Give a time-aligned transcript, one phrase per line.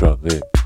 [0.00, 0.59] 转位。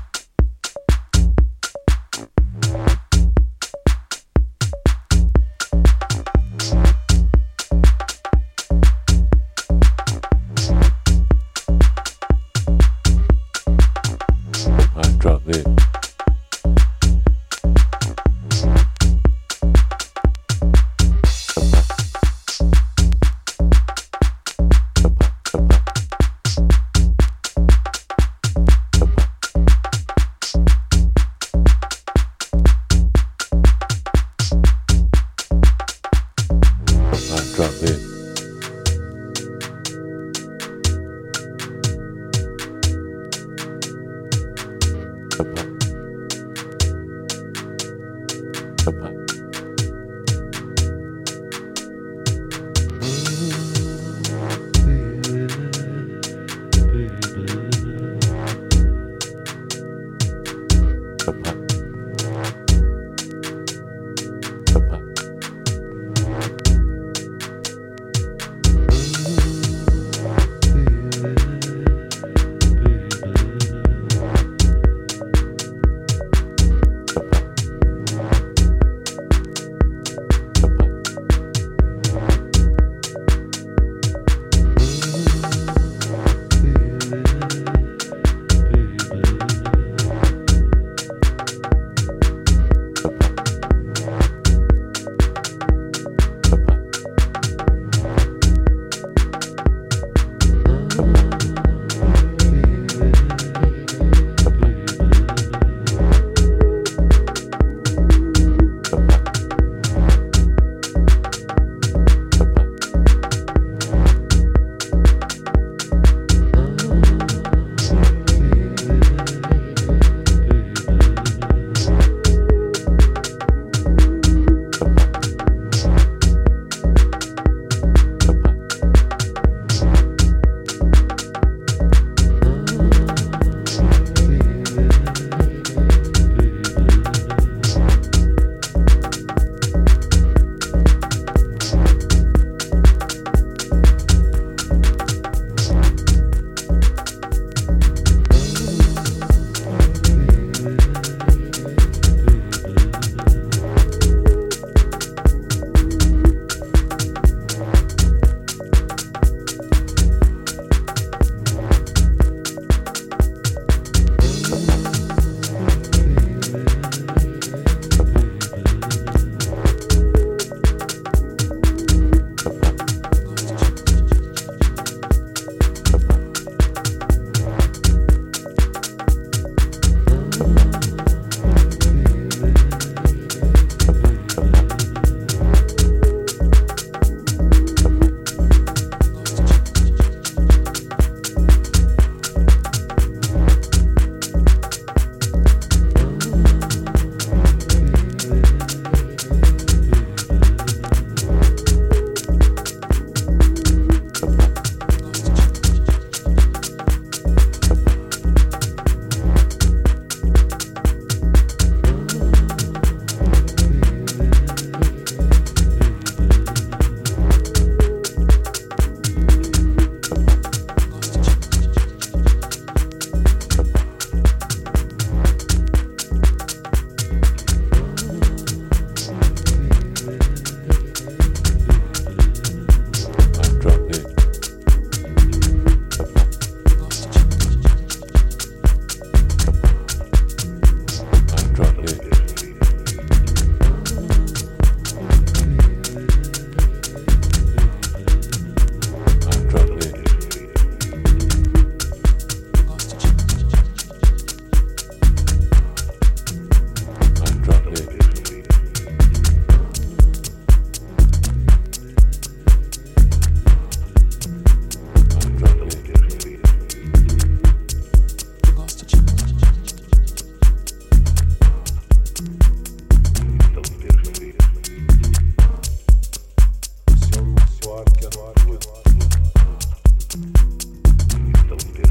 [281.55, 281.84] Italy.